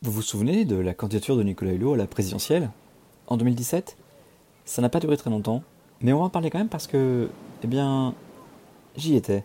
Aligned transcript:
Vous 0.00 0.12
vous 0.12 0.22
souvenez 0.22 0.64
de 0.64 0.76
la 0.76 0.94
candidature 0.94 1.36
de 1.36 1.42
Nicolas 1.42 1.72
Hulot 1.72 1.94
à 1.94 1.96
la 1.96 2.06
présidentielle 2.06 2.70
en 3.26 3.36
2017 3.36 3.96
Ça 4.64 4.80
n'a 4.80 4.88
pas 4.88 5.00
duré 5.00 5.16
très 5.16 5.28
longtemps, 5.28 5.64
mais 6.02 6.12
on 6.12 6.20
va 6.20 6.26
en 6.26 6.30
parler 6.30 6.50
quand 6.50 6.58
même 6.58 6.68
parce 6.68 6.86
que, 6.86 7.28
eh 7.64 7.66
bien, 7.66 8.14
j'y 8.94 9.16
étais. 9.16 9.44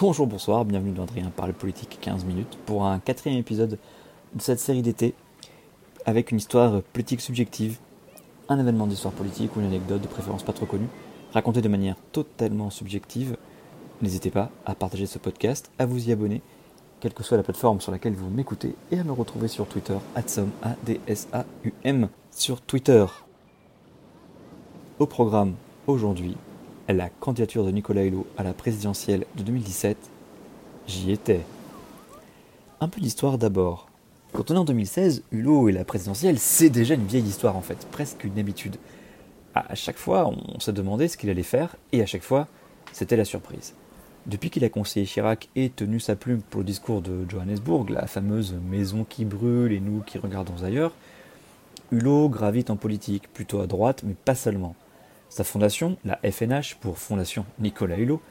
Bonjour, 0.00 0.26
bonsoir, 0.26 0.64
bienvenue 0.64 0.92
dans 0.92 1.02
Adrien 1.02 1.30
parle 1.36 1.52
politique 1.52 1.98
15 2.00 2.24
minutes 2.24 2.58
pour 2.64 2.86
un 2.86 2.98
quatrième 2.98 3.38
épisode 3.38 3.78
de 4.34 4.40
cette 4.40 4.58
série 4.58 4.80
d'été 4.80 5.12
avec 6.06 6.30
une 6.30 6.38
histoire 6.38 6.80
politique 6.80 7.20
subjective, 7.20 7.80
un 8.48 8.58
événement 8.58 8.86
d'histoire 8.86 9.12
politique 9.12 9.54
ou 9.54 9.60
une 9.60 9.66
anecdote 9.66 10.00
de 10.00 10.08
préférence 10.08 10.44
pas 10.44 10.54
trop 10.54 10.64
connue, 10.64 10.88
racontée 11.34 11.60
de 11.60 11.68
manière 11.68 11.96
totalement 12.12 12.70
subjective. 12.70 13.36
N'hésitez 14.00 14.30
pas 14.30 14.50
à 14.64 14.74
partager 14.74 15.04
ce 15.04 15.18
podcast, 15.18 15.70
à 15.78 15.84
vous 15.84 16.08
y 16.08 16.10
abonner 16.12 16.40
quelle 17.04 17.12
que 17.12 17.22
soit 17.22 17.36
la 17.36 17.42
plateforme 17.42 17.82
sur 17.82 17.92
laquelle 17.92 18.14
vous 18.14 18.30
m'écoutez, 18.30 18.74
et 18.90 18.98
à 18.98 19.04
me 19.04 19.12
retrouver 19.12 19.46
sur 19.46 19.66
Twitter, 19.66 19.98
ADSAUM, 20.14 20.48
A-D-S-A-U-M, 20.62 22.08
sur 22.30 22.62
Twitter. 22.62 23.04
Au 24.98 25.04
programme, 25.04 25.52
aujourd'hui, 25.86 26.34
la 26.88 27.10
candidature 27.10 27.62
de 27.62 27.70
Nicolas 27.72 28.04
Hulot 28.04 28.26
à 28.38 28.42
la 28.42 28.54
présidentielle 28.54 29.26
de 29.36 29.42
2017. 29.42 29.98
J'y 30.86 31.12
étais. 31.12 31.42
Un 32.80 32.88
peu 32.88 33.02
d'histoire 33.02 33.36
d'abord. 33.36 33.90
Quand 34.32 34.50
on 34.50 34.54
est 34.54 34.58
en 34.58 34.64
2016, 34.64 35.24
Hulot 35.30 35.68
et 35.68 35.72
la 35.72 35.84
présidentielle, 35.84 36.38
c'est 36.38 36.70
déjà 36.70 36.94
une 36.94 37.04
vieille 37.04 37.28
histoire 37.28 37.54
en 37.54 37.60
fait, 37.60 37.86
presque 37.90 38.24
une 38.24 38.38
habitude. 38.38 38.76
À 39.54 39.74
chaque 39.74 39.98
fois, 39.98 40.26
on 40.26 40.58
se 40.58 40.70
demandait 40.70 41.08
ce 41.08 41.18
qu'il 41.18 41.28
allait 41.28 41.42
faire, 41.42 41.76
et 41.92 42.00
à 42.00 42.06
chaque 42.06 42.22
fois, 42.22 42.48
c'était 42.92 43.16
la 43.16 43.26
surprise. 43.26 43.74
Depuis 44.26 44.48
qu'il 44.48 44.64
a 44.64 44.70
conseillé 44.70 45.04
Chirac 45.04 45.50
et 45.54 45.68
tenu 45.68 46.00
sa 46.00 46.16
plume 46.16 46.40
pour 46.40 46.60
le 46.60 46.66
discours 46.66 47.02
de 47.02 47.26
Johannesburg, 47.28 47.90
la 47.90 48.06
fameuse 48.06 48.54
maison 48.70 49.04
qui 49.04 49.26
brûle 49.26 49.72
et 49.72 49.80
nous 49.80 50.00
qui 50.00 50.16
regardons 50.16 50.64
ailleurs, 50.64 50.92
Hulot 51.92 52.30
gravite 52.30 52.70
en 52.70 52.76
politique, 52.76 53.30
plutôt 53.32 53.60
à 53.60 53.66
droite, 53.66 54.02
mais 54.02 54.14
pas 54.14 54.34
seulement. 54.34 54.76
Sa 55.28 55.44
fondation, 55.44 55.98
la 56.06 56.18
FNH 56.22 56.76
pour 56.80 56.96
Fondation 56.96 57.44
Nicolas 57.58 57.98
Hulot, 57.98 58.22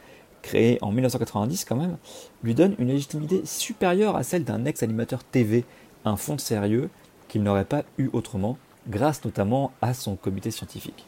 créée 0.41 0.79
en 0.81 0.91
1990 0.91 1.63
quand 1.65 1.75
même, 1.75 1.97
lui 2.43 2.55
donne 2.55 2.75
une 2.79 2.87
légitimité 2.87 3.41
supérieure 3.45 4.15
à 4.15 4.23
celle 4.23 4.45
d'un 4.45 4.65
ex-animateur 4.65 5.23
TV, 5.23 5.63
un 6.05 6.17
fond 6.17 6.35
de 6.35 6.41
sérieux 6.41 6.89
qu'il 7.27 7.43
n'aurait 7.43 7.65
pas 7.65 7.83
eu 7.99 8.09
autrement, 8.13 8.57
grâce 8.87 9.23
notamment 9.23 9.71
à 9.81 9.93
son 9.93 10.15
comité 10.15 10.49
scientifique. 10.49 11.05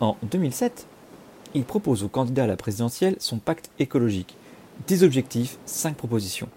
En 0.00 0.16
2007, 0.22 0.86
il 1.54 1.64
propose 1.64 2.04
au 2.04 2.08
candidat 2.08 2.44
à 2.44 2.46
la 2.46 2.56
présidentielle 2.56 3.16
son 3.18 3.38
pacte 3.38 3.70
écologique. 3.78 4.36
10 4.86 5.04
objectifs, 5.04 5.58
5 5.66 5.96
propositions. 5.96 6.48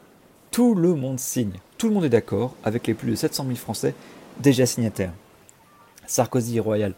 Tout 0.52 0.76
le 0.76 0.96
monde 0.96 1.20
signe, 1.20 1.54
tout 1.78 1.88
le 1.88 1.94
monde 1.94 2.06
est 2.06 2.10
d'accord 2.10 2.56
avec 2.64 2.86
les 2.88 2.94
plus 2.94 3.12
de 3.12 3.16
700 3.16 3.46
000 3.46 3.56
Français 3.56 3.96
déjà 4.40 4.66
signataires. 4.66 5.14
Sarkozy 6.06 6.58
et 6.58 6.60
Royal 6.60 6.94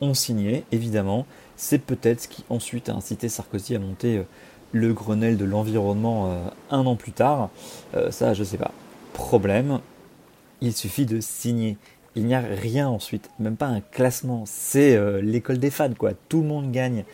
ont 0.00 0.14
signé, 0.14 0.64
évidemment. 0.72 1.26
C'est 1.56 1.78
peut-être 1.78 2.22
ce 2.22 2.28
qui 2.28 2.44
ensuite 2.48 2.88
a 2.88 2.94
incité 2.94 3.28
Sarkozy 3.28 3.74
à 3.74 3.78
monter 3.78 4.18
euh, 4.18 4.22
le 4.72 4.92
Grenelle 4.92 5.36
de 5.36 5.44
l'environnement 5.44 6.30
euh, 6.30 6.48
un 6.70 6.86
an 6.86 6.96
plus 6.96 7.12
tard. 7.12 7.50
Euh, 7.94 8.10
ça, 8.10 8.34
je 8.34 8.40
ne 8.40 8.44
sais 8.44 8.56
pas. 8.56 8.72
Problème, 9.12 9.80
il 10.60 10.72
suffit 10.72 11.06
de 11.06 11.20
signer. 11.20 11.76
Il 12.16 12.26
n'y 12.26 12.34
a 12.34 12.40
rien 12.40 12.88
ensuite, 12.88 13.28
même 13.38 13.56
pas 13.56 13.66
un 13.66 13.80
classement. 13.80 14.44
C'est 14.46 15.20
l'école 15.20 15.58
des 15.58 15.70
fans, 15.70 15.92
quoi. 15.98 16.12
Tout 16.28 16.42
le 16.42 16.46
monde 16.46 16.70
gagne. 16.70 17.04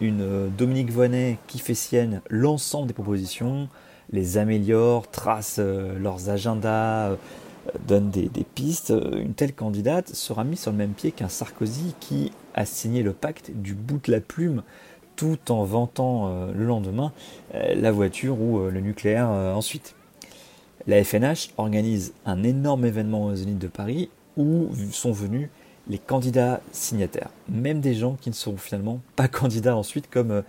Une 0.00 0.22
euh, 0.22 0.48
Dominique 0.48 0.90
Voynet 0.90 1.38
qui 1.46 1.58
fait 1.58 1.74
sienne 1.74 2.20
l'ensemble 2.28 2.88
des 2.88 2.94
propositions, 2.94 3.68
les 4.10 4.38
améliore, 4.38 5.10
trace 5.10 5.56
euh, 5.58 5.98
leurs 5.98 6.30
agendas, 6.30 7.16
donne 7.86 8.10
des, 8.10 8.28
des, 8.28 8.44
pistes. 8.44 8.92
Une 9.16 9.34
telle 9.34 9.54
candidate 9.54 10.08
sera 10.08 10.44
mise 10.44 10.60
sur 10.60 10.70
le 10.70 10.76
même 10.76 10.92
pied 10.92 11.12
qu'un 11.12 11.28
Sarkozy 11.28 11.94
qui 12.00 12.32
a 12.54 12.66
signé 12.66 13.02
le 13.02 13.12
pacte 13.12 13.50
du 13.54 13.74
bout 13.74 14.00
de 14.04 14.12
la 14.12 14.20
plume 14.20 14.62
tout 15.16 15.50
en 15.50 15.64
vantant 15.64 16.48
le 16.52 16.64
lendemain 16.64 17.12
la 17.52 17.92
voiture 17.92 18.40
ou 18.40 18.68
le 18.68 18.80
nucléaire 18.80 19.28
ensuite. 19.28 19.94
La 20.86 21.02
FNH 21.02 21.50
organise 21.56 22.12
un 22.26 22.42
énorme 22.42 22.84
événement 22.84 23.24
aux 23.24 23.34
Zénith 23.34 23.58
de 23.58 23.68
Paris 23.68 24.10
où 24.36 24.68
sont 24.90 25.12
venus 25.12 25.48
les 25.88 25.98
candidats 25.98 26.60
signataires, 26.72 27.30
même 27.48 27.80
des 27.80 27.94
gens 27.94 28.16
qui 28.20 28.30
ne 28.30 28.34
seront 28.34 28.56
finalement 28.56 29.00
pas 29.16 29.28
candidats 29.28 29.76
ensuite, 29.76 30.08
comme 30.10 30.30
euh, 30.30 30.42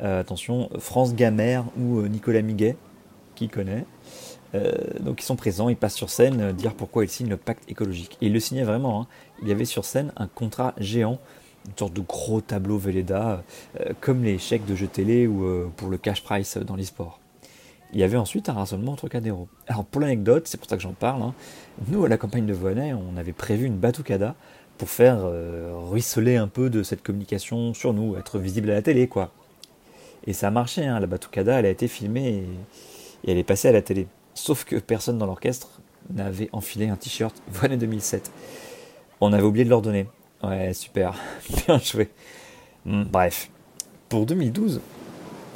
euh, 0.00 0.20
attention 0.20 0.68
France 0.78 1.14
Gamère 1.14 1.64
ou 1.78 1.98
euh, 1.98 2.08
Nicolas 2.08 2.42
Miguet, 2.42 2.76
qui 3.34 3.48
connaît. 3.48 3.84
donc 5.00 5.20
ils 5.20 5.24
sont 5.24 5.36
présents, 5.36 5.68
ils 5.68 5.76
passent 5.76 5.96
sur 5.96 6.08
scène 6.08 6.52
dire 6.52 6.72
pourquoi 6.72 7.04
ils 7.04 7.10
signent 7.10 7.28
le 7.28 7.36
pacte 7.36 7.70
écologique. 7.70 8.16
Et 8.22 8.26
ils 8.26 8.32
le 8.32 8.40
signaient 8.40 8.64
vraiment. 8.64 9.02
Hein. 9.02 9.06
Il 9.42 9.48
y 9.48 9.52
avait 9.52 9.66
sur 9.66 9.84
scène 9.84 10.10
un 10.16 10.26
contrat 10.26 10.72
géant, 10.78 11.18
une 11.66 11.76
sorte 11.76 11.92
de 11.92 12.00
gros 12.00 12.40
tableau 12.40 12.78
Véleda, 12.78 13.42
comme 14.00 14.24
les 14.24 14.38
chèques 14.38 14.64
de 14.64 14.74
jeux 14.74 14.86
télé 14.86 15.26
ou 15.26 15.70
pour 15.76 15.90
le 15.90 15.98
cash 15.98 16.22
price 16.22 16.56
dans 16.56 16.76
l'e-sport. 16.76 17.20
Il 17.92 18.00
y 18.00 18.02
avait 18.02 18.16
ensuite 18.16 18.48
un 18.48 18.54
rassemblement 18.54 18.92
entre 18.92 19.08
cadéros. 19.08 19.48
Alors 19.66 19.84
pour 19.84 20.00
l'anecdote, 20.00 20.44
c'est 20.46 20.56
pour 20.56 20.70
ça 20.70 20.76
que 20.76 20.82
j'en 20.82 20.94
parle, 20.94 21.20
hein, 21.20 21.34
nous 21.88 22.02
à 22.06 22.08
la 22.08 22.16
campagne 22.16 22.46
de 22.46 22.54
Voinet, 22.54 22.94
on 22.94 23.18
avait 23.18 23.34
prévu 23.34 23.66
une 23.66 23.76
batucada 23.76 24.34
pour 24.78 24.90
faire 24.90 25.18
euh, 25.22 25.72
ruisseler 25.74 26.36
un 26.36 26.48
peu 26.48 26.70
de 26.70 26.82
cette 26.82 27.02
communication 27.02 27.74
sur 27.74 27.92
nous, 27.92 28.16
être 28.16 28.38
visible 28.38 28.70
à 28.70 28.74
la 28.74 28.82
télé 28.82 29.08
quoi. 29.08 29.32
Et 30.26 30.32
ça 30.32 30.48
a 30.48 30.50
marché, 30.50 30.84
hein, 30.84 31.00
la 31.00 31.06
batucada 31.06 31.58
elle 31.58 31.66
a 31.66 31.70
été 31.70 31.88
filmée 31.88 32.44
et, 33.24 33.30
elle 33.30 33.38
est 33.38 33.44
passée 33.44 33.68
à 33.68 33.72
la 33.72 33.82
télé. 33.82 34.06
Sauf 34.34 34.64
que 34.64 34.76
personne 34.76 35.18
dans 35.18 35.26
l'orchestre 35.26 35.80
n'avait 36.10 36.48
enfilé 36.52 36.88
un 36.88 36.96
t-shirt 36.96 37.34
Voinet 37.48 37.76
2007. 37.76 38.30
On 39.20 39.32
avait 39.32 39.42
oublié 39.42 39.64
de 39.64 39.70
leur 39.70 39.82
donner. 39.82 40.06
Ouais, 40.42 40.74
super, 40.74 41.14
bien 41.66 41.78
joué. 41.78 42.08
Hmm, 42.84 43.04
bref, 43.04 43.50
pour 44.08 44.26
2012, 44.26 44.80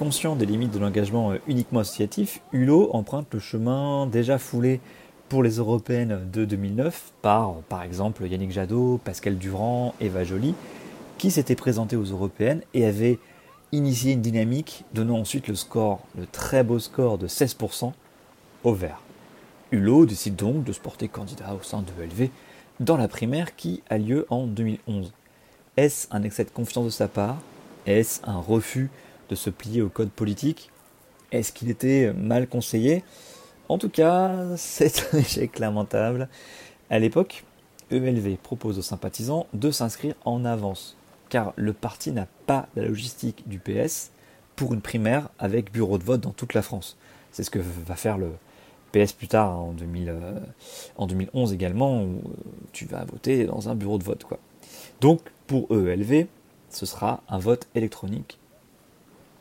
Conscient 0.01 0.35
des 0.35 0.47
limites 0.47 0.73
de 0.73 0.79
l'engagement 0.79 1.33
euh, 1.33 1.37
uniquement 1.47 1.81
associatif, 1.81 2.41
Hulot 2.55 2.89
emprunte 2.95 3.27
le 3.35 3.39
chemin 3.39 4.07
déjà 4.07 4.39
foulé 4.39 4.81
pour 5.31 5.45
les 5.45 5.59
européennes 5.59 6.29
de 6.33 6.45
2009 6.45 7.13
par, 7.23 7.55
par 7.69 7.85
exemple, 7.85 8.27
Yannick 8.27 8.51
Jadot, 8.51 9.01
Pascal 9.03 9.39
Durand, 9.39 9.95
Eva 10.01 10.25
Joly, 10.25 10.55
qui 11.19 11.31
s'étaient 11.31 11.55
présentés 11.55 11.95
aux 11.95 12.05
européennes 12.05 12.63
et 12.75 12.85
avaient 12.85 13.21
initié 13.71 14.13
une 14.15 14.23
dynamique 14.23 14.85
donnant 14.93 15.21
ensuite 15.21 15.47
le 15.47 15.55
score, 15.55 16.01
le 16.19 16.27
très 16.27 16.65
beau 16.65 16.81
score 16.81 17.17
de 17.17 17.29
16% 17.29 17.93
au 18.65 18.75
vert. 18.75 19.01
Hulot 19.71 20.05
décide 20.05 20.35
donc 20.35 20.65
de 20.65 20.73
se 20.73 20.81
porter 20.81 21.07
candidat 21.07 21.55
au 21.55 21.63
sein 21.63 21.83
de 21.83 22.03
ELV 22.03 22.29
dans 22.81 22.97
la 22.97 23.07
primaire 23.07 23.55
qui 23.55 23.85
a 23.89 23.99
lieu 23.99 24.27
en 24.31 24.49
2011. 24.49 25.13
Est-ce 25.77 26.09
un 26.11 26.25
excès 26.25 26.45
de 26.45 26.51
confiance 26.51 26.87
de 26.87 26.91
sa 26.91 27.07
part? 27.07 27.39
Est-ce 27.87 28.21
un 28.25 28.41
refus 28.41 28.91
de 29.29 29.37
se 29.37 29.49
plier 29.49 29.81
au 29.81 29.91
code 29.91 30.11
politique? 30.11 30.71
Est-ce 31.31 31.53
qu'il 31.53 31.71
était 31.71 32.13
mal 32.15 32.49
conseillé? 32.49 33.05
En 33.71 33.79
tout 33.79 33.89
cas, 33.89 34.33
c'est 34.57 35.15
un 35.15 35.19
échec 35.19 35.61
lamentable. 35.61 36.29
À 36.91 36.99
l'époque, 36.99 37.45
ELV 37.93 38.37
propose 38.37 38.81
aux 38.81 38.83
sympathisants 38.83 39.47
de 39.55 39.71
s'inscrire 39.71 40.17
en 40.25 40.45
avance, 40.45 40.97
car 41.29 41.53
le 41.55 41.73
parti 41.73 42.11
n'a 42.11 42.27
pas 42.47 42.67
la 42.75 42.83
logistique 42.83 43.49
du 43.49 43.61
PS 43.61 44.11
pour 44.57 44.75
une 44.75 44.81
primaire 44.81 45.29
avec 45.39 45.73
bureau 45.73 45.99
de 45.99 46.03
vote 46.03 46.21
dans 46.21 46.33
toute 46.33 46.55
la 46.55 46.63
France. 46.63 46.97
C'est 47.31 47.45
ce 47.45 47.51
que 47.51 47.61
va 47.61 47.95
faire 47.95 48.19
le 48.19 48.33
PS 48.91 49.13
plus 49.13 49.29
tard, 49.29 49.61
en, 49.61 49.71
2000, 49.71 50.17
en 50.97 51.07
2011 51.07 51.53
également, 51.53 52.03
où 52.03 52.23
tu 52.73 52.87
vas 52.87 53.05
voter 53.05 53.45
dans 53.45 53.69
un 53.69 53.77
bureau 53.77 53.99
de 53.99 54.05
vote. 54.05 54.25
Quoi. 54.25 54.41
Donc, 55.01 55.21
pour 55.47 55.69
ELV, 55.71 56.27
ce 56.71 56.87
sera 56.87 57.23
un 57.29 57.39
vote 57.39 57.69
électronique 57.77 58.41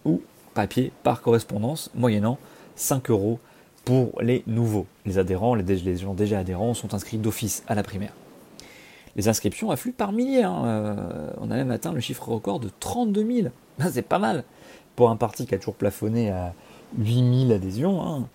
ou 0.06 0.22
papier 0.54 0.92
par 1.02 1.24
correspondance, 1.24 1.90
moyennant 1.96 2.38
5 2.76 3.10
euros 3.10 3.40
pour 3.90 4.22
les 4.22 4.44
nouveaux. 4.46 4.86
Les 5.08 5.18
adhérents, 5.18 5.56
les, 5.56 5.98
gens 5.98 6.14
déjà 6.14 6.38
adhérents 6.38 6.76
sont 6.76 6.94
inscrits 6.94 7.18
d'office 7.18 7.64
à 7.68 7.74
la 7.74 7.82
primaire. 7.82 8.14
Les 9.16 9.30
inscriptions 9.30 9.72
affluent 9.72 9.94
par 9.94 10.12
milliers. 10.12 10.44
Hein. 10.44 10.64
Euh, 10.64 11.32
on 11.42 11.50
a 11.50 11.56
même 11.56 11.72
atteint 11.72 11.92
le 11.92 12.00
chiffre 12.00 12.30
record 12.30 12.60
de 12.60 12.70
32 12.80 13.26
000. 13.26 13.48
Ben, 13.80 13.90
c'est 13.92 14.04
pas 14.04 14.20
mal 14.20 14.44
pour 14.96 15.10
un 15.10 15.16
parti 15.16 15.48
qui 15.48 15.56
a 15.56 15.58
toujours 15.58 15.74
plafonné 15.74 16.30
à 16.30 16.54
8 17.00 17.48
000 17.48 17.52
adhésions. 17.52 18.06
Hein. 18.06 18.28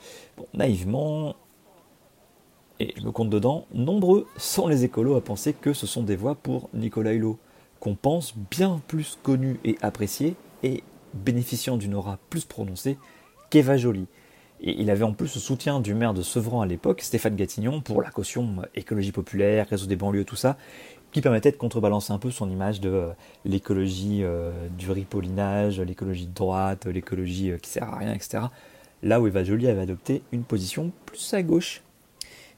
naïvement, 0.55 1.37
et 2.81 2.93
je 2.97 3.05
me 3.05 3.13
compte 3.13 3.31
dedans, 3.31 3.67
nombreux 3.73 4.27
sont 4.37 4.67
les 4.67 4.83
écolos 4.83 5.15
à 5.15 5.21
penser 5.21 5.53
que 5.53 5.73
ce 5.73 5.87
sont 5.87 6.03
des 6.03 6.17
voix 6.17 6.35
pour 6.35 6.69
Nicolas 6.75 7.13
Hulot, 7.13 7.39
qu'on 7.79 7.95
pense 7.95 8.35
bien 8.51 8.81
plus 8.89 9.17
connu 9.23 9.61
et 9.65 9.79
apprécié, 9.83 10.35
et 10.65 10.83
bénéficiant 11.13 11.77
d'une 11.77 11.95
aura 11.95 12.19
plus 12.29 12.45
prononcée 12.45 12.99
qu'Eva 13.51 13.77
Joly. 13.77 14.09
Et 14.61 14.81
il 14.81 14.91
avait 14.91 15.05
en 15.05 15.13
plus 15.13 15.35
le 15.35 15.41
soutien 15.41 15.81
du 15.81 15.95
maire 15.95 16.15
de 16.15 16.23
Sevran 16.23 16.63
à 16.63 16.67
l'époque, 16.67 17.03
Stéphane 17.03 17.37
Gatignon, 17.37 17.81
pour 17.81 18.01
la 18.03 18.11
caution 18.11 18.63
écologie 18.75 19.13
populaire, 19.13 19.67
réseau 19.69 19.87
des 19.87 19.97
banlieues, 19.97 20.25
tout 20.25 20.37
ça, 20.37 20.57
qui 21.15 21.21
permettait 21.21 21.53
de 21.53 21.57
contrebalancer 21.57 22.13
un 22.13 22.19
peu 22.19 22.33
son 22.33 22.51
image 22.51 22.81
de 22.81 22.91
euh, 22.91 23.09
l'écologie 23.45 24.25
euh, 24.25 24.51
du 24.77 24.91
ripollinage, 24.91 25.81
l'écologie 25.81 26.27
de 26.27 26.35
droite, 26.35 26.87
l'écologie 26.87 27.53
euh, 27.53 27.59
qui 27.59 27.71
sert 27.71 27.85
à 27.85 27.99
rien, 27.99 28.13
etc. 28.13 28.45
Là 29.05 29.21
où 29.21 29.27
Eva 29.29 29.45
Joly 29.45 29.69
avait 29.69 29.83
adopté 29.83 30.23
une 30.33 30.43
position 30.43 30.91
plus 31.07 31.33
à 31.33 31.43
gauche. 31.43 31.83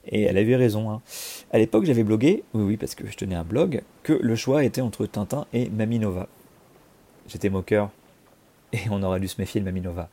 Et 0.08 0.22
elle 0.22 0.38
avait 0.38 0.56
raison. 0.56 0.90
Hein. 0.90 1.02
À 1.50 1.58
l'époque, 1.58 1.84
j'avais 1.84 2.02
blogué, 2.02 2.44
oui, 2.54 2.62
oui, 2.62 2.76
parce 2.78 2.94
que 2.94 3.06
je 3.06 3.16
tenais 3.16 3.34
un 3.34 3.44
blog, 3.44 3.82
que 4.02 4.14
le 4.14 4.36
choix 4.36 4.64
était 4.64 4.80
entre 4.80 5.04
Tintin 5.04 5.46
et 5.52 5.68
Maminova. 5.68 6.28
J'étais 7.28 7.50
moqueur, 7.50 7.90
et 8.72 8.88
on 8.90 9.02
aurait 9.02 9.20
dû 9.20 9.28
se 9.28 9.38
méfier 9.38 9.60
de 9.60 9.66
Maminova. 9.66 10.08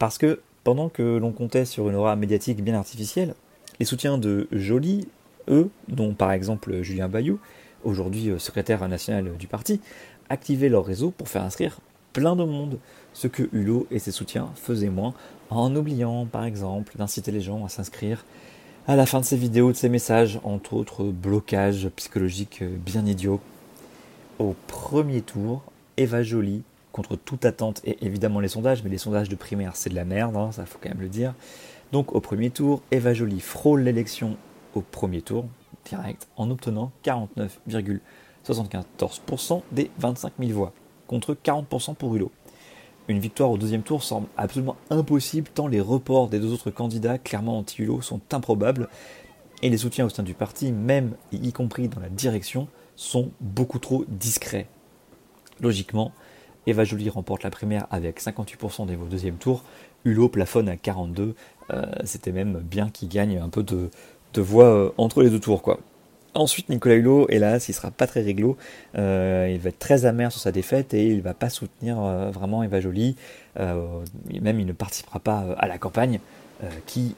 Parce 0.00 0.18
que 0.18 0.40
pendant 0.68 0.90
que 0.90 1.16
l'on 1.16 1.32
comptait 1.32 1.64
sur 1.64 1.88
une 1.88 1.94
aura 1.94 2.14
médiatique 2.14 2.62
bien 2.62 2.74
artificielle, 2.74 3.34
les 3.80 3.86
soutiens 3.86 4.18
de 4.18 4.48
Joly, 4.52 5.08
eux, 5.48 5.70
dont 5.88 6.12
par 6.12 6.30
exemple 6.30 6.82
Julien 6.82 7.08
Bayou, 7.08 7.38
aujourd'hui 7.84 8.28
euh, 8.28 8.38
secrétaire 8.38 8.86
national 8.86 9.34
du 9.38 9.46
parti, 9.46 9.80
activaient 10.28 10.68
leur 10.68 10.84
réseau 10.84 11.10
pour 11.10 11.30
faire 11.30 11.42
inscrire 11.42 11.78
plein 12.12 12.36
de 12.36 12.44
monde, 12.44 12.78
ce 13.14 13.28
que 13.28 13.48
Hulot 13.54 13.86
et 13.90 13.98
ses 13.98 14.10
soutiens 14.10 14.50
faisaient 14.56 14.90
moins, 14.90 15.14
en 15.48 15.74
oubliant 15.74 16.26
par 16.26 16.44
exemple 16.44 16.98
d'inciter 16.98 17.30
les 17.30 17.40
gens 17.40 17.64
à 17.64 17.70
s'inscrire 17.70 18.26
à 18.86 18.94
la 18.94 19.06
fin 19.06 19.20
de 19.20 19.24
ses 19.24 19.38
vidéos, 19.38 19.72
de 19.72 19.76
ses 19.78 19.88
messages, 19.88 20.38
entre 20.44 20.74
autres 20.74 21.04
blocages 21.04 21.88
psychologiques 21.96 22.62
bien 22.62 23.06
idiots. 23.06 23.40
Au 24.38 24.54
premier 24.66 25.22
tour, 25.22 25.62
Eva 25.96 26.22
Joly, 26.22 26.62
contre 26.98 27.14
toute 27.14 27.44
attente, 27.44 27.80
et 27.84 28.04
évidemment 28.04 28.40
les 28.40 28.48
sondages, 28.48 28.82
mais 28.82 28.90
les 28.90 28.98
sondages 28.98 29.28
de 29.28 29.36
primaire 29.36 29.76
c'est 29.76 29.88
de 29.88 29.94
la 29.94 30.04
merde, 30.04 30.36
hein, 30.36 30.50
ça 30.50 30.66
faut 30.66 30.80
quand 30.82 30.88
même 30.88 31.00
le 31.00 31.08
dire. 31.08 31.32
Donc 31.92 32.12
au 32.12 32.20
premier 32.20 32.50
tour, 32.50 32.82
Eva 32.90 33.14
Joly 33.14 33.38
frôle 33.38 33.82
l'élection 33.82 34.36
au 34.74 34.80
premier 34.80 35.22
tour, 35.22 35.44
direct 35.84 36.26
en 36.36 36.50
obtenant 36.50 36.90
49,74% 37.04 39.62
des 39.70 39.92
25 40.00 40.32
000 40.40 40.52
voix, 40.52 40.72
contre 41.06 41.34
40% 41.34 41.94
pour 41.94 42.16
Hulot. 42.16 42.32
Une 43.06 43.20
victoire 43.20 43.52
au 43.52 43.58
deuxième 43.58 43.82
tour 43.82 44.02
semble 44.02 44.26
absolument 44.36 44.74
impossible 44.90 45.48
tant 45.54 45.68
les 45.68 45.80
reports 45.80 46.28
des 46.28 46.40
deux 46.40 46.52
autres 46.52 46.72
candidats 46.72 47.16
clairement 47.16 47.58
anti-Hulot 47.58 48.02
sont 48.02 48.20
improbables 48.32 48.88
et 49.62 49.70
les 49.70 49.78
soutiens 49.78 50.06
au 50.06 50.08
sein 50.08 50.24
du 50.24 50.34
parti, 50.34 50.72
même 50.72 51.12
y 51.30 51.52
compris 51.52 51.86
dans 51.86 52.00
la 52.00 52.08
direction, 52.08 52.66
sont 52.96 53.30
beaucoup 53.40 53.78
trop 53.78 54.04
discrets. 54.08 54.66
Logiquement, 55.60 56.12
Eva 56.68 56.84
Joly 56.84 57.08
remporte 57.08 57.42
la 57.44 57.50
primaire 57.50 57.86
avec 57.90 58.20
58% 58.20 58.86
des 58.86 58.94
voix 58.94 59.08
deuxième 59.08 59.36
tour, 59.36 59.64
Hulot 60.04 60.28
plafonne 60.28 60.68
à 60.68 60.76
42, 60.76 61.34
euh, 61.70 61.84
c'était 62.04 62.30
même 62.32 62.58
bien 62.58 62.90
qu'il 62.90 63.08
gagne 63.08 63.38
un 63.38 63.48
peu 63.48 63.62
de, 63.62 63.90
voix 64.36 64.66
euh, 64.66 64.90
entre 64.98 65.22
les 65.22 65.30
deux 65.30 65.40
tours, 65.40 65.62
quoi. 65.62 65.80
Ensuite, 66.34 66.68
Nicolas 66.68 66.96
Hulot, 66.96 67.26
hélas, 67.30 67.68
il 67.68 67.72
sera 67.72 67.90
pas 67.90 68.06
très 68.06 68.20
réglo. 68.20 68.56
Euh, 68.96 69.50
il 69.50 69.58
va 69.58 69.70
être 69.70 69.78
très 69.78 70.04
amer 70.04 70.30
sur 70.30 70.40
sa 70.40 70.52
défaite 70.52 70.92
et 70.92 71.06
il 71.06 71.22
va 71.22 71.34
pas 71.34 71.48
soutenir 71.48 71.96
vraiment 72.32 72.62
Eva 72.62 72.80
Joly. 72.80 73.16
même, 73.56 74.60
il 74.60 74.66
ne 74.66 74.72
participera 74.72 75.18
pas 75.18 75.56
à 75.58 75.66
la 75.66 75.78
campagne, 75.78 76.20
qui 76.86 77.16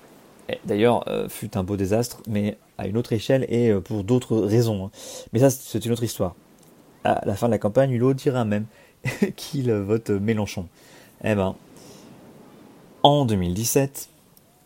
d'ailleurs 0.64 1.04
fut 1.28 1.58
un 1.58 1.64
beau 1.64 1.76
désastre, 1.76 2.22
mais 2.28 2.56
à 2.78 2.86
une 2.86 2.96
autre 2.96 3.12
échelle 3.12 3.44
et 3.50 3.74
pour 3.84 4.04
d'autres 4.04 4.38
raisons. 4.38 4.86
Hein. 4.86 4.90
Mais 5.32 5.40
ça, 5.40 5.50
c'est 5.50 5.84
une 5.84 5.92
autre 5.92 6.04
histoire. 6.04 6.34
À 7.04 7.20
la 7.26 7.34
fin 7.34 7.46
de 7.48 7.52
la 7.52 7.58
campagne, 7.58 7.90
Hulot 7.90 8.14
dira 8.14 8.44
même 8.44 8.64
qu'il 9.36 9.72
vote 9.72 10.10
Mélenchon. 10.10 10.66
Eh 11.24 11.34
ben, 11.34 11.54
en 13.02 13.24
2017, 13.24 14.08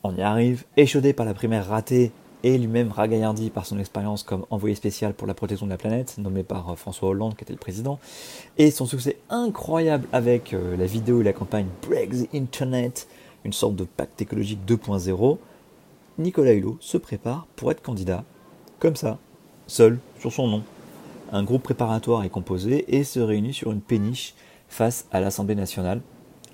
on 0.02 0.16
y 0.16 0.22
arrive, 0.22 0.64
échaudé 0.76 1.12
par 1.12 1.26
la 1.26 1.34
primaire 1.34 1.66
ratée 1.66 2.12
et 2.44 2.58
lui-même 2.58 2.92
ragaillardi 2.92 3.48
par 3.48 3.64
son 3.64 3.78
expérience 3.78 4.22
comme 4.22 4.44
envoyé 4.50 4.75
spécial 4.75 5.14
pour 5.14 5.26
la 5.26 5.34
protection 5.34 5.66
de 5.66 5.70
la 5.70 5.78
planète, 5.78 6.19
nommé 6.19 6.42
par 6.42 6.70
euh, 6.70 6.76
François 6.76 7.08
Hollande 7.08 7.36
qui 7.36 7.42
était 7.42 7.54
le 7.54 7.58
président, 7.58 7.98
et 8.58 8.70
son 8.70 8.84
succès 8.84 9.16
incroyable 9.31 10.06
avec 10.12 10.52
euh, 10.52 10.76
la 10.76 10.84
vidéo 10.84 11.22
et 11.22 11.25
la 11.25 11.32
campagne 11.32 11.66
Break 11.88 12.10
the 12.10 12.34
Internet, 12.34 13.08
une 13.44 13.54
sorte 13.54 13.76
de 13.76 13.84
pacte 13.84 14.20
écologique 14.20 14.60
2.0, 14.66 15.38
Nicolas 16.19 16.52
Hulot 16.52 16.76
se 16.81 16.98
prépare 16.98 17.46
pour 17.56 17.70
être 17.72 17.82
candidat, 17.82 18.25
comme 18.78 18.94
ça, 18.94 19.19
seul, 19.66 19.98
sur 20.20 20.31
son 20.31 20.46
nom. 20.46 20.62
Un 21.34 21.42
groupe 21.42 21.64
préparatoire 21.64 22.22
est 22.22 22.28
composé 22.28 22.84
et 22.96 23.02
se 23.02 23.19
réunit 23.19 23.52
sur 23.52 23.72
une 23.72 23.81
péniche 23.81 24.34
face 24.69 25.08
à 25.10 25.19
l'Assemblée 25.19 25.56
nationale, 25.56 26.00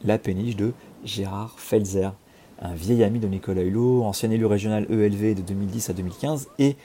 la 0.04 0.16
péniche 0.16 0.56
de 0.56 0.72
Gérard 1.04 1.60
Felzer, 1.60 2.14
un 2.62 2.72
vieil 2.72 3.04
ami 3.04 3.18
de 3.18 3.28
Nicolas 3.28 3.60
Hulot, 3.60 4.04
ancien 4.04 4.30
élu 4.30 4.46
régional 4.46 4.86
ELV 4.90 5.34
de 5.34 5.42
2010 5.42 5.90
à 5.90 5.92
2015, 5.92 6.48
et 6.58 6.76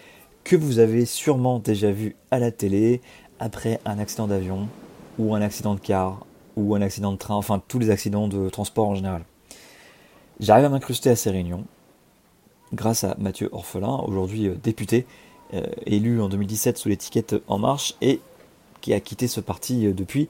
que 0.44 0.58
vous 0.58 0.80
avez 0.80 1.06
sûrement 1.06 1.60
déjà 1.60 1.90
vu 1.90 2.18
à 2.32 2.40
la 2.40 2.52
télé 2.52 3.00
après 3.40 3.80
un 3.86 3.98
accident 3.98 4.28
d'avion, 4.28 4.68
ou 5.18 5.34
un 5.34 5.42
accident 5.42 5.74
de 5.74 5.80
car, 5.80 6.26
ou 6.58 6.76
un 6.76 6.82
accident 6.82 7.14
de 7.14 7.18
train, 7.18 7.36
enfin 7.36 7.64
tous 7.66 7.80
les 7.80 7.92
accidents 7.92 8.28
de 8.28 8.50
transport 8.50 8.90
en 8.90 8.96
général. 8.96 9.24
J'arrive 10.42 10.66
à 10.66 10.70
m'incruster 10.70 11.12
à 11.12 11.16
ces 11.16 11.30
réunions, 11.30 11.64
grâce 12.74 13.06
à 13.06 13.16
Mathieu 13.20 13.48
Orphelin, 13.54 14.02
aujourd'hui 14.06 14.48
euh, 14.50 14.56
député, 14.62 15.08
élu 15.86 16.22
en 16.22 16.30
2017 16.30 16.78
sous 16.78 16.90
l'étiquette 16.90 17.36
En 17.48 17.58
Marche, 17.58 17.96
et 18.02 18.20
qui 18.82 18.94
a 18.94 19.00
quitté 19.00 19.28
ce 19.28 19.40
parti 19.40 19.88
euh, 19.88 19.94
depuis. 19.94 20.30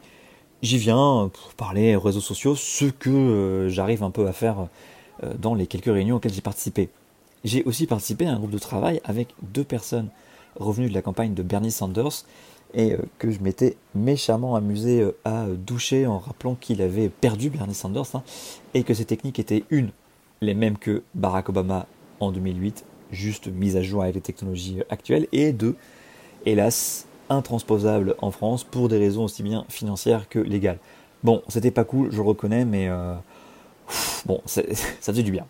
J'y 0.61 0.77
viens 0.77 1.29
pour 1.33 1.53
parler 1.53 1.95
réseaux 1.95 2.21
sociaux, 2.21 2.55
ce 2.55 2.85
que 2.85 3.67
j'arrive 3.69 4.03
un 4.03 4.11
peu 4.11 4.27
à 4.27 4.33
faire 4.33 4.67
euh, 5.23 5.33
dans 5.39 5.53
les 5.53 5.67
quelques 5.67 5.85
réunions 5.85 6.17
auxquelles 6.17 6.33
j'ai 6.33 6.41
participé. 6.41 6.89
J'ai 7.45 7.63
aussi 7.63 7.87
participé 7.87 8.25
à 8.25 8.31
un 8.31 8.37
groupe 8.37 8.51
de 8.51 8.57
travail 8.57 8.99
avec 9.05 9.33
deux 9.41 9.63
personnes 9.63 10.09
revenues 10.59 10.89
de 10.89 10.93
la 10.93 11.01
campagne 11.01 11.33
de 11.33 11.43
Bernie 11.43 11.71
Sanders 11.71 12.25
et 12.73 12.93
euh, 12.93 12.97
que 13.17 13.31
je 13.31 13.39
m'étais 13.39 13.77
méchamment 13.93 14.55
amusé 14.55 15.01
euh, 15.01 15.15
à 15.23 15.45
doucher 15.47 16.05
en 16.05 16.19
rappelant 16.19 16.55
qu'il 16.55 16.81
avait 16.81 17.07
perdu 17.07 17.49
Bernie 17.49 17.75
Sanders 17.75 18.15
hein, 18.15 18.23
et 18.73 18.83
que 18.83 18.93
ces 18.93 19.05
techniques 19.05 19.39
étaient 19.39 19.63
une, 19.69 19.91
les 20.41 20.53
mêmes 20.53 20.77
que 20.77 21.03
Barack 21.13 21.47
Obama 21.49 21.85
en 22.19 22.31
2008, 22.31 22.83
juste 23.15 23.47
mise 23.47 23.77
à 23.77 23.81
jour 23.81 24.03
avec 24.03 24.15
les 24.15 24.21
technologies 24.21 24.81
actuelles, 24.89 25.27
et 25.31 25.53
deux, 25.53 25.75
hélas, 26.45 27.07
intransposables 27.29 28.15
en 28.21 28.29
France 28.29 28.63
pour 28.63 28.87
des 28.87 28.99
raisons 28.99 29.23
aussi 29.23 29.41
bien 29.41 29.65
financières 29.69 30.29
que 30.29 30.39
légales. 30.39 30.77
Bon, 31.23 31.41
c'était 31.47 31.71
pas 31.71 31.83
cool, 31.83 32.11
je 32.11 32.21
reconnais, 32.21 32.65
mais 32.65 32.87
bon, 34.25 34.41
ça 34.45 34.61
faisait 35.01 35.23
du 35.23 35.31
bien. 35.31 35.47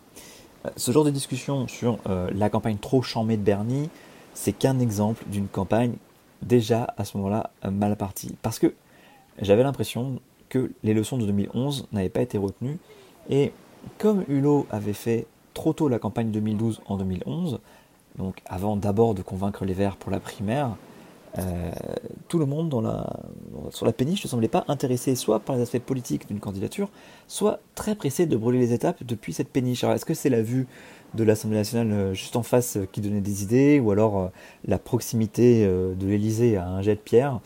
Euh, 0.66 0.70
ce 0.76 0.92
genre 0.92 1.04
de 1.04 1.10
discussion 1.10 1.68
sur 1.68 1.98
euh, 2.08 2.30
la 2.34 2.50
campagne 2.50 2.78
trop 2.78 3.02
chamée 3.02 3.36
de 3.36 3.42
Bernie, 3.42 3.90
c'est 4.34 4.52
qu'un 4.52 4.78
exemple 4.78 5.24
d'une 5.28 5.48
campagne 5.48 5.94
déjà 6.42 6.94
à 6.96 7.04
ce 7.04 7.16
moment-là 7.16 7.50
euh, 7.64 7.70
mal 7.70 7.96
partie. 7.96 8.34
Parce 8.42 8.58
que 8.58 8.74
j'avais 9.40 9.62
l'impression 9.62 10.20
que 10.48 10.70
les 10.82 10.94
leçons 10.94 11.18
de 11.18 11.26
2011 11.26 11.88
n'avaient 11.92 12.08
pas 12.08 12.22
été 12.22 12.38
retenues. 12.38 12.78
Et 13.28 13.52
comme 13.98 14.24
Hulot 14.28 14.66
avait 14.70 14.92
fait 14.92 15.26
trop 15.56 15.72
tôt 15.72 15.88
la 15.88 15.98
campagne 15.98 16.30
2012 16.30 16.82
en 16.84 16.98
2011, 16.98 17.60
donc 18.18 18.42
avant 18.44 18.76
d'abord 18.76 19.14
de 19.14 19.22
convaincre 19.22 19.64
les 19.64 19.72
Verts 19.72 19.96
pour 19.96 20.12
la 20.12 20.20
primaire, 20.20 20.76
euh, 21.38 21.70
tout 22.28 22.38
le 22.38 22.44
monde 22.44 22.70
sur 23.70 23.86
la 23.86 23.92
péniche 23.92 24.22
ne 24.22 24.28
semblait 24.28 24.48
pas 24.48 24.64
intéressé 24.68 25.14
soit 25.14 25.40
par 25.40 25.56
les 25.56 25.62
aspects 25.62 25.78
politiques 25.78 26.28
d'une 26.28 26.40
candidature, 26.40 26.90
soit 27.26 27.60
très 27.74 27.94
pressé 27.94 28.26
de 28.26 28.36
brûler 28.36 28.58
les 28.58 28.74
étapes 28.74 29.02
depuis 29.02 29.32
cette 29.32 29.48
péniche. 29.48 29.82
Alors 29.82 29.96
est-ce 29.96 30.04
que 30.04 30.12
c'est 30.12 30.28
la 30.28 30.42
vue 30.42 30.66
de 31.14 31.24
l'Assemblée 31.24 31.56
nationale 31.56 31.90
euh, 31.90 32.14
juste 32.14 32.36
en 32.36 32.42
face 32.42 32.76
euh, 32.76 32.86
qui 32.92 33.00
donnait 33.00 33.22
des 33.22 33.42
idées, 33.42 33.80
ou 33.80 33.90
alors 33.90 34.30
la 34.66 34.78
proximité 34.78 35.66
de 35.66 36.06
l'Elysée 36.06 36.58
à 36.58 36.68
un 36.68 36.82
jet 36.82 36.96
de 36.96 37.00
pierre? 37.00 37.40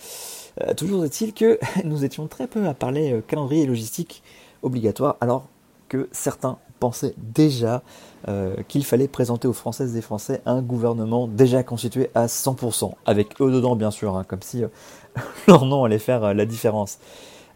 Toujours 0.76 1.04
est-il 1.04 1.32
que 1.32 1.60
nous 1.84 2.04
étions 2.04 2.26
très 2.26 2.48
peu 2.48 2.66
à 2.66 2.74
parler 2.74 3.22
calendrier 3.28 3.62
et 3.62 3.66
logistique 3.66 4.24
obligatoire, 4.62 5.16
alors 5.20 5.46
que 5.88 6.08
certains 6.10 6.58
pensaient 6.80 7.14
déjà 7.18 7.82
euh, 8.28 8.56
qu'il 8.66 8.84
fallait 8.84 9.06
présenter 9.06 9.46
aux 9.46 9.52
Françaises 9.52 9.96
et 9.96 10.00
Français 10.00 10.42
un 10.46 10.62
gouvernement 10.62 11.28
déjà 11.28 11.62
constitué 11.62 12.10
à 12.14 12.26
100%, 12.26 12.92
avec 13.06 13.40
eux 13.40 13.52
dedans 13.52 13.76
bien 13.76 13.90
sûr, 13.90 14.16
hein, 14.16 14.25
comme 14.26 14.42
si 14.42 14.64
euh, 14.64 14.68
leur 15.49 15.64
nom 15.66 15.84
allait 15.84 15.99
faire 15.99 16.25
euh, 16.25 16.34
la 16.34 16.46
différence. 16.46 16.99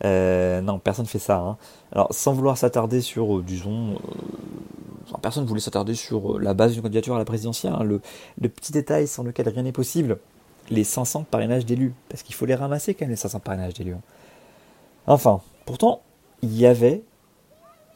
non, 0.03 0.79
personne 0.79 1.07
ne 1.07 1.09
fait 1.09 1.19
ça. 1.19 1.39
Hein. 1.39 1.57
Alors, 1.93 2.09
sans 2.13 2.35
vouloir 2.35 2.57
s'attarder 2.57 3.01
sur, 3.01 3.43
disons, 3.43 3.97
personne 5.23 5.45
ne 5.45 5.49
voulait 5.49 5.61
s'attarder 5.61 5.95
sur 5.95 6.39
la 6.39 6.55
base 6.55 6.73
d'une 6.73 6.83
candidature 6.83 7.15
à 7.15 7.19
la 7.19 7.25
présidentielle. 7.25 7.73
Hein. 7.77 7.85
le, 7.85 8.01
le, 8.41 8.49
petit 8.49 8.73
détail 8.73 9.07
sans 9.07 9.23
lequel 9.23 9.49
rien 9.49 9.63
n'est 9.63 9.73
possible, 9.73 10.19
les 10.71 10.85
500 10.85 11.27
parrainages 11.31 11.67
d'élus, 11.67 11.95
parce 12.09 12.23
qu'il 12.23 12.35
faut 12.35 12.47
les 12.47 12.55
ramasser 12.55 12.95
quand 12.95 13.05
même 13.05 13.11
les 13.11 13.17
500 13.17 13.41
parrainages 13.41 13.75
d'élus. 13.75 13.97
Enfin, 15.07 15.41
pourtant, 15.67 16.01
il 16.43 16.57
y 16.57 16.67
avait 16.67 17.03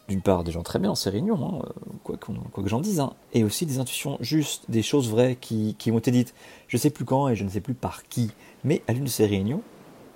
d'une 0.09 0.23
part 0.23 0.43
des 0.43 0.53
gens 0.53 0.63
très 0.63 0.79
bien 0.79 0.89
dans 0.89 0.95
ces 0.95 1.11
réunions, 1.11 1.61
hein, 1.63 1.69
quoi, 2.03 2.17
quoi, 2.17 2.65
que 2.65 2.69
j'en 2.69 2.81
dise, 2.81 3.01
hein, 3.01 3.13
et 3.35 3.45
aussi 3.45 3.67
des 3.67 3.79
intuitions 3.79 4.17
justes, 4.21 4.65
des 4.69 4.83
choses 4.83 5.11
vraies 5.11 5.37
qui, 5.39 5.77
qui 5.79 5.91
ont 5.91 5.99
été 5.99 6.11
dites, 6.11 6.35
je 6.67 6.77
ne 6.77 6.81
sais 6.81 6.91
plus 6.91 7.05
quand 7.05 7.29
et 7.29 7.37
je 7.37 7.45
ne 7.45 7.51
sais 7.51 7.61
plus 7.61 7.75
par 7.75 8.05
qui, 8.05 8.31
mais 8.65 8.83
à 8.89 8.95
l'une 8.95 9.05
de 9.05 9.09
ces 9.09 9.27
réunions, 9.27 9.63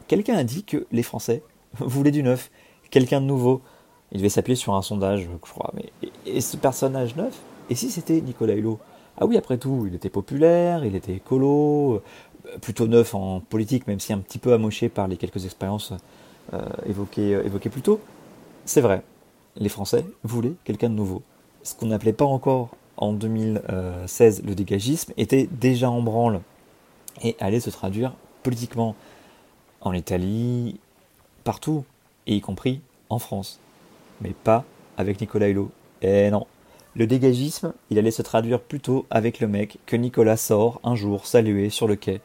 quelqu'un 0.08 0.37
a 0.37 0.44
dit 0.44 0.64
que 0.64 0.87
les 0.92 1.02
Français 1.02 1.42
voulaient 1.78 2.11
du 2.11 2.22
neuf, 2.22 2.50
quelqu'un 2.90 3.20
de 3.20 3.26
nouveau. 3.26 3.61
Il 4.12 4.18
devait 4.18 4.28
s'appuyer 4.28 4.56
sur 4.56 4.75
un 4.75 4.82
sondage, 4.82 5.22
je 5.22 5.37
crois, 5.38 5.72
mais 5.75 5.90
et, 6.26 6.42
ce 6.42 6.58
personnage 6.58 7.16
neuf, 7.16 7.40
et 7.70 7.75
si 7.75 7.90
c'était 7.90 8.20
Nicolas 8.20 8.54
Hulot? 8.54 8.78
Ah 9.18 9.26
oui, 9.26 9.37
après 9.37 9.56
tout, 9.56 9.84
il 9.87 9.94
était 9.94 10.11
populaire, 10.11 10.84
il 10.84 10.94
était 10.94 11.14
écolo, 11.14 12.02
euh, 12.46 12.58
plutôt 12.61 12.87
neuf 12.87 13.14
en 13.14 13.40
politique, 13.40 13.87
même 13.87 14.00
si 14.00 14.12
un 14.12 14.18
petit 14.18 14.38
peu 14.38 14.52
amoché 14.52 14.88
par 14.88 15.08
les 15.08 15.16
quelques 15.16 15.44
expériences 15.44 15.92
euh, 16.52 16.58
euh, 17.18 17.42
évoquées 17.44 17.70
plus 17.70 17.82
tôt. 17.82 18.00
C'est 18.64 18.80
vrai, 18.80 19.02
les 19.56 19.68
Français 19.68 20.04
voulaient 20.25 20.54
quelqu'un 20.64 20.90
de 20.90 20.94
nouveau. 20.94 21.23
Ce 21.62 21.75
qu'on 21.75 21.87
n'appelait 21.87 22.12
pas 22.12 22.25
encore 22.25 22.71
en 22.97 23.12
2016 23.12 24.42
le 24.44 24.54
dégagisme 24.54 25.12
était 25.16 25.49
déjà 25.50 25.90
en 25.90 26.02
branle 26.02 26.40
et 27.23 27.37
allait 27.40 27.61
se 27.61 27.71
traduire 27.71 28.14
politiquement 28.42 28.94
en 29.80 29.92
Italie, 29.92 30.78
partout, 31.44 31.85
et 32.26 32.37
y 32.37 32.40
compris 32.40 32.80
en 33.09 33.18
France. 33.18 33.61
Mais 34.21 34.35
pas 34.44 34.64
avec 34.97 35.21
Nicolas 35.21 35.49
Hulot. 35.49 35.71
Eh 36.02 36.30
non. 36.30 36.47
Le 36.94 37.06
dégagisme, 37.06 37.73
il 37.90 37.99
allait 37.99 38.11
se 38.11 38.23
traduire 38.23 38.61
plutôt 38.61 39.06
avec 39.11 39.40
le 39.40 39.49
mec 39.49 39.78
que 39.87 39.97
Nicolas 39.97 40.37
sort 40.37 40.80
un 40.85 40.94
jour 40.94 41.26
saluer 41.26 41.71
sur 41.71 41.88
le 41.88 41.97
quai, 41.97 42.21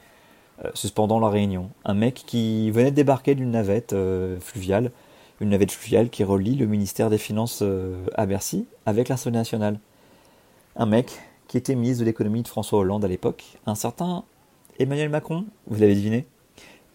euh, 0.66 0.70
suspendant 0.74 1.20
la 1.20 1.30
réunion. 1.30 1.70
Un 1.86 1.94
mec 1.94 2.24
qui 2.26 2.70
venait 2.72 2.92
de 2.92 2.96
débarquer 2.96 3.34
d'une 3.34 3.52
navette 3.52 3.94
euh, 3.94 4.40
fluviale 4.42 4.92
une 5.40 5.50
navette 5.50 5.72
fluviale 5.72 6.10
qui 6.10 6.24
relie 6.24 6.56
le 6.56 6.66
ministère 6.66 7.10
des 7.10 7.18
Finances 7.18 7.60
euh, 7.62 8.06
à 8.16 8.26
Bercy 8.26 8.66
avec 8.86 9.10
l'Assemblée 9.10 9.38
nationale. 9.38 9.80
Un 10.76 10.86
mec 10.86 11.12
qui 11.48 11.58
était 11.58 11.76
ministre 11.76 12.02
de 12.02 12.06
l'économie 12.06 12.44
de 12.44 12.48
François 12.48 12.80
Hollande 12.80 13.06
à 13.06 13.08
l'époque, 13.08 13.58
un 13.66 13.76
certain 13.76 14.24
Emmanuel 14.80 15.10
Macron, 15.10 15.46
vous 15.68 15.80
l'avez 15.80 15.96
deviné, 15.96 16.26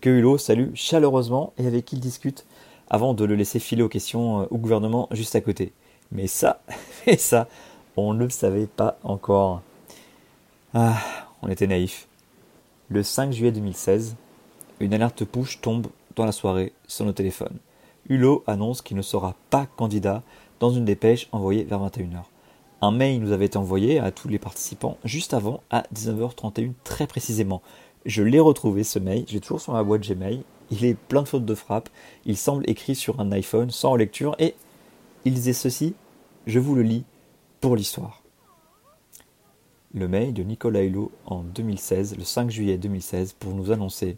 que 0.00 0.10
Hulot 0.10 0.38
salue 0.38 0.74
chaleureusement 0.74 1.52
et 1.58 1.66
avec 1.66 1.84
qui 1.84 1.96
il 1.96 2.00
discute 2.00 2.44
avant 2.90 3.14
de 3.14 3.24
le 3.24 3.34
laisser 3.34 3.58
filer 3.58 3.82
aux 3.82 3.88
questions 3.88 4.42
euh, 4.42 4.46
au 4.50 4.58
gouvernement 4.58 5.08
juste 5.12 5.36
à 5.36 5.40
côté. 5.40 5.72
Mais 6.10 6.26
ça, 6.26 6.60
et 7.06 7.16
ça, 7.16 7.48
on 7.96 8.12
ne 8.12 8.24
le 8.24 8.30
savait 8.30 8.66
pas 8.66 8.98
encore. 9.04 9.62
Ah, 10.74 10.98
on 11.42 11.48
était 11.48 11.66
naïfs. 11.66 12.08
Le 12.88 13.02
5 13.02 13.32
juillet 13.32 13.52
2016, 13.52 14.16
une 14.80 14.94
alerte 14.94 15.24
push 15.24 15.60
tombe 15.60 15.86
dans 16.16 16.26
la 16.26 16.32
soirée 16.32 16.72
sur 16.86 17.06
nos 17.06 17.12
téléphones. 17.12 17.56
Hulot 18.08 18.42
annonce 18.46 18.82
qu'il 18.82 18.96
ne 18.96 19.02
sera 19.02 19.34
pas 19.50 19.66
candidat 19.76 20.22
dans 20.60 20.70
une 20.70 20.84
dépêche 20.84 21.28
envoyée 21.32 21.64
vers 21.64 21.80
21h. 21.80 22.24
Un 22.80 22.90
mail 22.90 23.20
nous 23.20 23.30
avait 23.30 23.46
été 23.46 23.56
envoyé 23.56 24.00
à 24.00 24.10
tous 24.10 24.28
les 24.28 24.40
participants 24.40 24.98
juste 25.04 25.34
avant, 25.34 25.62
à 25.70 25.84
19h31 25.94 26.72
très 26.82 27.06
précisément. 27.06 27.62
Je 28.04 28.24
l'ai 28.24 28.40
retrouvé 28.40 28.82
ce 28.82 28.98
mail, 28.98 29.24
j'ai 29.28 29.40
toujours 29.40 29.60
sur 29.60 29.72
ma 29.72 29.84
boîte 29.84 30.02
Gmail, 30.02 30.42
il 30.72 30.84
est 30.84 30.94
plein 30.94 31.22
de 31.22 31.28
fautes 31.28 31.44
de 31.44 31.54
frappe, 31.54 31.88
il 32.26 32.36
semble 32.36 32.68
écrit 32.68 32.96
sur 32.96 33.20
un 33.20 33.30
iPhone 33.30 33.70
sans 33.70 33.94
lecture 33.94 34.34
et 34.40 34.54
il 35.24 35.34
disait 35.34 35.52
ceci, 35.52 35.94
je 36.48 36.58
vous 36.58 36.74
le 36.74 36.82
lis 36.82 37.04
pour 37.60 37.76
l'histoire. 37.76 38.22
Le 39.94 40.08
mail 40.08 40.32
de 40.32 40.42
Nicolas 40.42 40.82
Hulot 40.82 41.12
en 41.26 41.42
2016, 41.42 42.16
le 42.16 42.24
5 42.24 42.50
juillet 42.50 42.78
2016, 42.78 43.34
pour 43.34 43.54
nous 43.54 43.70
annoncer 43.70 44.16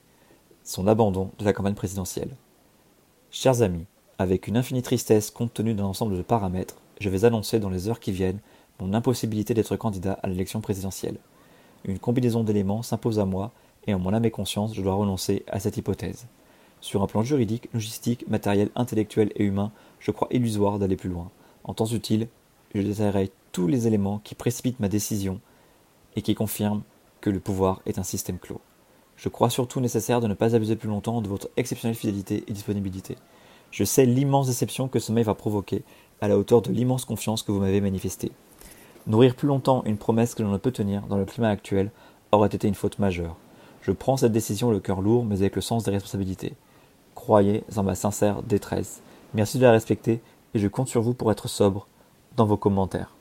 son 0.63 0.87
abandon 0.87 1.31
de 1.39 1.45
la 1.45 1.53
campagne 1.53 1.75
présidentielle. 1.75 2.31
Chers 3.37 3.63
amis, 3.63 3.85
avec 4.17 4.47
une 4.47 4.57
infinie 4.57 4.81
tristesse 4.81 5.33
compte 5.33 5.53
tenu 5.53 5.75
d'un 5.75 5.87
ensemble 5.87 6.17
de 6.17 6.23
paramètres, 6.23 6.77
je 7.01 7.09
vais 7.09 7.25
annoncer 7.25 7.59
dans 7.59 7.69
les 7.69 7.89
heures 7.89 7.99
qui 7.99 8.13
viennent 8.13 8.39
mon 8.79 8.95
impossibilité 8.95 9.55
d'être 9.55 9.75
candidat 9.75 10.21
à 10.23 10.29
l'élection 10.29 10.61
présidentielle. 10.61 11.17
Une 11.85 11.99
combinaison 11.99 12.45
d'éléments 12.45 12.85
s'impose 12.85 13.19
à 13.19 13.25
moi 13.25 13.51
et 13.89 13.93
en 13.93 13.99
mon 13.99 14.15
âme 14.15 14.25
et 14.25 14.31
conscience, 14.31 14.73
je 14.73 14.81
dois 14.81 14.95
renoncer 14.95 15.43
à 15.49 15.59
cette 15.59 15.77
hypothèse. 15.77 16.29
Sur 16.81 17.03
un 17.03 17.09
plan 17.09 17.25
juridique, 17.25 17.69
logistique, 17.75 18.25
matériel, 18.29 18.71
intellectuel 18.77 19.33
et 19.35 19.43
humain, 19.43 19.73
je 19.99 20.13
crois 20.13 20.29
illusoire 20.31 20.79
d'aller 20.79 20.97
plus 20.97 21.11
loin. 21.11 21.29
En 21.65 21.75
temps 21.75 21.87
utile, 21.87 22.29
je 22.73 22.83
détaillerai 22.83 23.33
tous 23.51 23.67
les 23.67 23.89
éléments 23.89 24.21
qui 24.23 24.37
précipitent 24.37 24.79
ma 24.79 24.89
décision 24.89 25.41
et 26.15 26.23
qui 26.23 26.37
confirment 26.37 26.85
que 27.21 27.31
le 27.31 27.41
pouvoir 27.41 27.83
est 27.85 27.99
un 27.99 28.05
système 28.05 28.39
clos. 28.39 28.61
Je 29.17 29.29
crois 29.29 29.51
surtout 29.51 29.81
nécessaire 29.81 30.21
de 30.21 30.27
ne 30.27 30.35
pas 30.35 30.55
abuser 30.55 30.77
plus 30.77 30.89
longtemps 30.89 31.21
de 31.21 31.29
votre 31.29 31.49
exceptionnelle 31.57 31.97
fidélité 31.97 32.45
et 32.47 32.53
disponibilité. 32.53 33.17
Je 33.71 33.85
sais 33.85 34.07
l'immense 34.07 34.47
déception 34.47 34.89
que 34.89 34.99
ce 34.99 35.13
mail 35.13 35.25
va 35.25 35.35
provoquer, 35.35 35.83
à 36.21 36.29
la 36.29 36.39
hauteur 36.39 36.63
de 36.63 36.73
l'immense 36.73 37.05
confiance 37.05 37.43
que 37.43 37.53
vous 37.53 37.61
m'avez 37.61 37.81
manifestée. 37.81 38.33
Nourrir 39.07 39.35
plus 39.35 39.49
longtemps 39.49 39.83
une 39.85 39.99
promesse 39.99 40.35
que 40.35 40.43
l'on 40.43 40.53
ne 40.53 40.59
peut 40.59 40.71
tenir 40.71 41.03
dans 41.03 41.19
le 41.19 41.25
climat 41.25 41.51
actuel 41.51 41.91
aurait 42.33 42.49
été 42.49 42.69
une 42.69 42.75
faute 42.75 42.99
majeure. 42.99 43.37
Je 43.83 43.93
prends 43.93 44.17
cette 44.17 44.33
décision 44.33 44.71
le 44.71 44.81
cœur 44.81 45.03
lourd, 45.03 45.25
mais 45.25 45.37
avec 45.37 45.57
le 45.57 45.61
sens 45.61 45.85
des 45.85 45.91
responsabilités. 45.91 46.55
Croyez 47.15 47.65
en 47.77 47.83
ma 47.83 47.95
sincère 47.95 48.43
détresse. 48.43 49.03
Merci 49.35 49.59
de 49.59 49.65
la 49.65 49.73
respecter, 49.73 50.21
et 50.55 50.59
je 50.59 50.69
compte 50.69 50.89
sur 50.89 51.03
vous 51.03 51.13
pour 51.13 51.31
être 51.31 51.49
sobre 51.49 51.87
dans 52.37 52.47
vos 52.47 52.57
commentaires. 52.57 53.13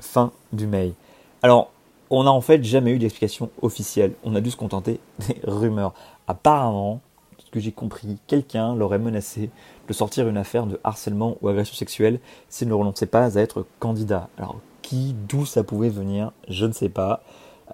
Fin 0.00 0.32
du 0.52 0.66
mail. 0.66 0.94
Alors, 1.42 1.70
on 2.10 2.24
n'a 2.24 2.32
en 2.32 2.40
fait 2.40 2.62
jamais 2.64 2.90
eu 2.90 2.98
d'explication 2.98 3.50
officielle. 3.62 4.14
On 4.24 4.34
a 4.34 4.40
dû 4.40 4.50
se 4.50 4.56
contenter 4.56 5.00
des 5.28 5.40
rumeurs. 5.44 5.94
Apparemment, 6.26 7.00
ce 7.38 7.50
que 7.50 7.60
j'ai 7.60 7.72
compris, 7.72 8.18
quelqu'un 8.26 8.74
l'aurait 8.74 8.98
menacé 8.98 9.50
de 9.88 9.92
sortir 9.92 10.28
une 10.28 10.36
affaire 10.36 10.66
de 10.66 10.78
harcèlement 10.84 11.36
ou 11.40 11.48
agression 11.48 11.74
sexuelle 11.74 12.20
s'il 12.48 12.68
ne 12.68 12.74
renonçait 12.74 13.06
pas 13.06 13.38
à 13.38 13.40
être 13.40 13.64
candidat. 13.78 14.28
Alors, 14.36 14.60
qui, 14.82 15.14
d'où 15.28 15.46
ça 15.46 15.62
pouvait 15.62 15.88
venir, 15.88 16.32
je 16.48 16.66
ne 16.66 16.72
sais 16.72 16.88
pas. 16.88 17.22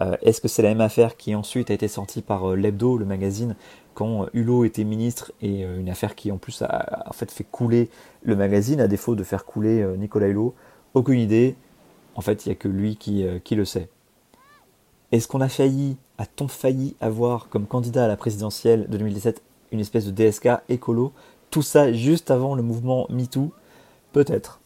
Euh, 0.02 0.16
est-ce 0.22 0.42
que 0.42 0.48
c'est 0.48 0.62
la 0.62 0.68
même 0.68 0.82
affaire 0.82 1.16
qui 1.16 1.34
ensuite 1.34 1.70
a 1.70 1.74
été 1.74 1.88
sortie 1.88 2.20
par 2.20 2.50
euh, 2.50 2.56
l'Hebdo, 2.56 2.98
le 2.98 3.06
magazine, 3.06 3.56
quand 3.94 4.24
euh, 4.24 4.26
Hulot 4.34 4.64
était 4.64 4.84
ministre 4.84 5.32
et 5.40 5.62
une 5.62 5.88
affaire 5.88 6.14
qui 6.14 6.30
en 6.30 6.36
plus 6.36 6.60
a, 6.60 7.04
en 7.08 7.12
fait 7.12 7.30
fait 7.30 7.44
couler 7.44 7.88
le 8.22 8.36
magazine 8.36 8.80
à 8.80 8.88
défaut 8.88 9.14
de 9.14 9.24
faire 9.24 9.46
couler 9.46 9.86
Nicolas 9.96 10.28
Hulot? 10.28 10.54
Aucune 10.92 11.18
idée. 11.18 11.56
En 12.14 12.20
fait, 12.20 12.44
il 12.44 12.50
n'y 12.50 12.52
a 12.52 12.56
que 12.56 12.68
lui 12.68 12.96
qui 12.96 13.24
le 13.24 13.64
sait. 13.64 13.88
Est-ce 15.12 15.28
qu'on 15.28 15.40
a 15.40 15.48
failli, 15.48 15.96
a-t-on 16.18 16.48
failli 16.48 16.96
avoir 17.00 17.48
comme 17.48 17.66
candidat 17.66 18.04
à 18.04 18.08
la 18.08 18.16
présidentielle 18.16 18.86
de 18.88 18.96
2017 18.98 19.40
une 19.72 19.80
espèce 19.80 20.06
de 20.06 20.10
DSK 20.10 20.48
écolo? 20.68 21.12
Tout 21.50 21.62
ça 21.62 21.92
juste 21.92 22.30
avant 22.30 22.54
le 22.54 22.62
mouvement 22.62 23.06
MeToo? 23.08 23.52
Peut-être. 24.12 24.60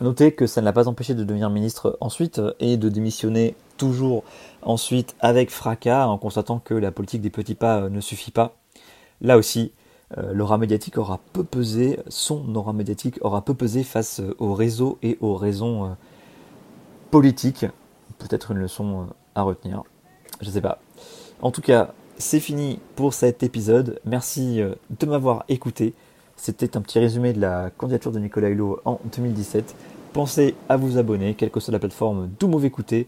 Notez 0.00 0.32
que 0.32 0.46
ça 0.46 0.60
ne 0.60 0.66
l'a 0.66 0.72
pas 0.72 0.88
empêché 0.88 1.14
de 1.14 1.24
devenir 1.24 1.48
ministre 1.48 1.96
ensuite 2.00 2.40
et 2.60 2.76
de 2.76 2.88
démissionner 2.88 3.54
toujours 3.76 4.24
ensuite 4.62 5.14
avec 5.20 5.50
fracas 5.50 6.06
en 6.06 6.18
constatant 6.18 6.58
que 6.58 6.74
la 6.74 6.90
politique 6.90 7.22
des 7.22 7.30
petits 7.30 7.54
pas 7.54 7.88
ne 7.88 8.00
suffit 8.00 8.30
pas. 8.30 8.56
Là 9.20 9.38
aussi, 9.38 9.72
euh, 10.18 10.32
l'aura 10.34 10.58
médiatique 10.58 10.98
aura 10.98 11.20
peu 11.32 11.44
pesé, 11.44 11.98
son 12.08 12.54
aura 12.56 12.72
médiatique 12.72 13.18
aura 13.22 13.42
peu 13.42 13.54
pesé 13.54 13.84
face 13.84 14.20
aux 14.38 14.52
réseaux 14.52 14.98
et 15.02 15.16
aux 15.20 15.36
raisons 15.36 15.86
euh, 15.86 15.88
politiques. 17.10 17.64
Peut-être 18.18 18.50
une 18.50 18.58
leçon 18.58 19.02
euh, 19.02 19.04
à 19.34 19.42
retenir. 19.42 19.82
Je 20.40 20.50
sais 20.50 20.60
pas. 20.60 20.80
En 21.40 21.50
tout 21.50 21.60
cas, 21.60 21.92
c'est 22.18 22.40
fini 22.40 22.78
pour 22.96 23.14
cet 23.14 23.42
épisode. 23.42 24.00
Merci 24.04 24.60
euh, 24.60 24.74
de 24.98 25.06
m'avoir 25.06 25.44
écouté. 25.48 25.94
C'était 26.36 26.76
un 26.76 26.80
petit 26.80 26.98
résumé 26.98 27.32
de 27.32 27.40
la 27.40 27.70
candidature 27.70 28.12
de 28.12 28.18
Nicolas 28.18 28.48
Hulot 28.48 28.80
en 28.84 29.00
2017. 29.16 29.74
Pensez 30.12 30.54
à 30.68 30.76
vous 30.76 30.98
abonner, 30.98 31.34
quelle 31.34 31.50
que 31.50 31.60
soit 31.60 31.72
la 31.72 31.78
plateforme 31.78 32.30
d'où 32.38 32.50
vous 32.50 32.64
écoutez. 32.64 33.06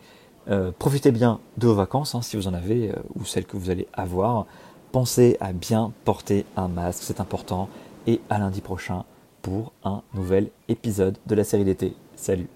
Euh, 0.48 0.72
profitez 0.78 1.10
bien 1.10 1.40
de 1.56 1.66
vos 1.66 1.74
vacances, 1.74 2.14
hein, 2.14 2.22
si 2.22 2.36
vous 2.36 2.48
en 2.48 2.54
avez, 2.54 2.90
euh, 2.90 2.96
ou 3.14 3.24
celles 3.24 3.46
que 3.46 3.56
vous 3.56 3.70
allez 3.70 3.86
avoir. 3.92 4.46
Pensez 4.92 5.36
à 5.40 5.52
bien 5.52 5.92
porter 6.04 6.44
un 6.56 6.68
masque, 6.68 7.02
c'est 7.02 7.20
important. 7.20 7.68
Et 8.06 8.20
à 8.30 8.38
lundi 8.38 8.60
prochain 8.60 9.04
pour 9.42 9.72
un 9.84 10.02
nouvel 10.14 10.50
épisode 10.68 11.18
de 11.26 11.34
la 11.34 11.44
série 11.44 11.64
d'été. 11.64 11.94
Salut 12.16 12.48